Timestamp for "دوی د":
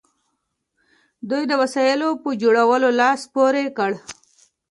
1.29-1.53